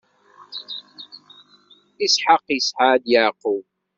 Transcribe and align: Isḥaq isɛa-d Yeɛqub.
Isḥaq 2.05 2.45
isɛa-d 2.57 3.03
Yeɛqub. 3.11 3.65